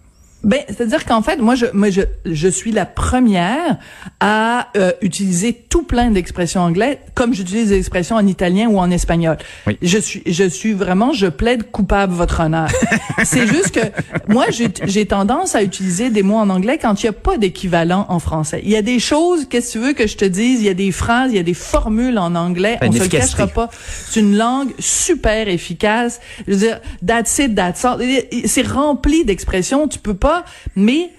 Ben, 0.48 0.62
c'est-à-dire 0.70 1.04
qu'en 1.04 1.22
fait, 1.22 1.38
moi, 1.38 1.56
je, 1.56 1.66
moi, 1.74 1.90
je, 1.90 2.02
je 2.26 2.48
suis 2.48 2.72
la 2.72 2.86
première 2.86 3.78
à 4.22 4.70
euh, 4.78 4.94
utiliser 5.02 5.52
tout 5.52 5.84
plein 5.84 6.10
d'expressions 6.10 6.62
anglaises, 6.62 6.98
comme 7.16 7.34
j'utilise 7.34 7.68
des 7.68 7.78
expressions 7.78 8.16
en 8.16 8.26
italien 8.26 8.70
ou 8.70 8.80
en 8.80 8.90
espagnol. 8.90 9.38
Oui. 9.68 9.78
Je 9.82 9.98
suis, 9.98 10.24
je 10.26 10.46
suis 10.46 10.72
vraiment, 10.72 11.12
je 11.12 11.28
plaide 11.28 11.70
coupable 11.70 12.14
votre 12.14 12.40
honneur. 12.40 12.70
c'est 13.26 13.46
juste 13.46 13.72
que 13.72 14.32
moi, 14.32 14.46
j'ai 14.50 15.06
tendance 15.06 15.54
à 15.54 15.64
utiliser 15.64 16.10
des 16.10 16.24
mots 16.24 16.38
en 16.38 16.50
anglais 16.50 16.80
quand 16.82 17.04
il 17.04 17.08
n'y 17.08 17.10
a 17.10 17.14
pas 17.14 17.38
d'équivalent 17.38 18.06
en 18.08 18.20
français. 18.20 18.62
Il 18.64 18.70
y 18.70 18.78
a 18.78 18.82
des 18.82 19.00
choses, 19.00 19.48
qu'est-ce 19.50 19.74
que 19.74 19.80
tu 19.80 19.86
veux 19.86 19.94
que 19.94 20.08
je 20.08 20.16
te 20.16 20.26
dise? 20.26 20.62
Il 20.62 20.66
y 20.66 20.70
a 20.70 20.74
des 20.74 20.94
phrases, 20.94 21.32
il 21.32 21.36
y 21.36 21.40
a 21.40 21.44
des 21.44 21.54
formules 21.54 22.18
en 22.18 22.36
anglais. 22.36 22.78
on 22.82 22.90
se 22.90 23.00
le 23.00 23.08
cachera 23.08 23.48
pas. 23.48 23.70
C'est 24.10 24.22
une 24.22 24.38
langue 24.38 24.70
super 24.80 25.50
efficace. 25.50 26.22
Je 26.48 26.54
veux 26.54 26.60
dire, 26.60 26.80
that's 27.06 27.38
it, 27.40 27.54
that's 27.54 27.84
all. 27.84 28.02
C'est 28.46 28.66
rempli 28.66 29.26
d'expressions. 29.26 29.90
Tu 29.90 30.00
peux 30.00 30.14
pas 30.14 30.37
mais 30.76 31.12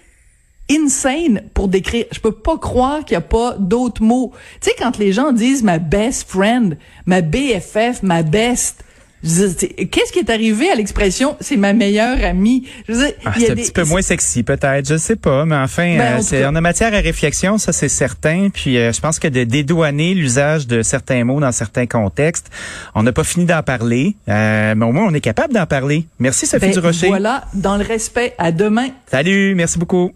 insane 0.71 1.43
pour 1.55 1.69
décrire. 1.69 2.07
Je 2.13 2.21
peux 2.21 2.33
pas 2.33 2.59
croire 2.59 3.05
qu'il 3.05 3.15
y 3.15 3.17
a 3.17 3.23
pas 3.23 3.57
d'autres 3.59 4.03
mots. 4.03 4.33
Tu 4.61 4.71
sais, 4.71 4.77
quand 4.79 4.99
les 4.99 5.13
gens 5.13 5.33
disent 5.33 5.63
ma 5.63 5.79
best 5.79 6.29
friend, 6.29 6.77
ma 7.07 7.23
BFF, 7.23 8.03
ma 8.03 8.23
best, 8.23 8.85
Qu'est-ce 9.23 10.13
qui 10.13 10.21
est 10.21 10.31
arrivé 10.31 10.71
à 10.71 10.77
l'expression 10.77 11.37
c'est 11.41 11.57
ma 11.57 11.73
meilleure 11.73 12.23
amie? 12.25 12.69
Je 12.89 12.93
veux 12.93 13.07
ah, 13.25 13.35
C'est 13.37 13.51
un 13.51 13.55
petit 13.55 13.73
peu 13.73 13.85
moins 13.85 14.03
sexy 14.03 14.43
peut-être, 14.43 14.89
je 14.89 14.97
sais 14.97 15.17
pas, 15.17 15.45
mais 15.45 15.57
enfin, 15.57 15.97
ben, 15.99 16.21
euh, 16.33 16.49
on 16.51 16.55
a 16.55 16.61
matière 16.61 16.95
à 16.95 16.99
réflexion, 16.99 17.59
ça 17.59 17.73
c'est 17.73 17.89
certain. 17.89 18.49
Puis 18.53 18.79
euh, 18.79 18.93
je 18.93 19.01
pense 19.01 19.19
que 19.19 19.29
de 19.29 19.45
dédouaner 19.45 20.15
l'usage 20.15 20.67
de 20.67 20.83
certains 20.83 21.25
mots 21.25 21.41
dans 21.41 21.53
certains 21.53 21.87
contextes, 21.87 22.49
on 22.95 23.03
n'a 23.03 23.13
pas 23.13 23.25
fini 23.25 23.45
d'en 23.45 23.63
parler, 23.63 24.15
euh, 24.29 24.75
mais 24.77 24.85
au 24.85 24.93
moins 24.93 25.07
on 25.07 25.15
est 25.15 25.21
capable 25.21 25.53
d'en 25.53 25.67
parler. 25.67 26.07
Merci 26.19 26.47
Sophie 26.47 26.67
ben, 26.67 26.73
Durocher. 26.73 27.09
Voilà, 27.09 27.45
dans 27.55 27.77
le 27.77 27.85
respect. 27.85 28.35
À 28.39 28.53
demain. 28.53 28.89
Salut, 29.11 29.55
merci 29.55 29.79
beaucoup. 29.79 30.13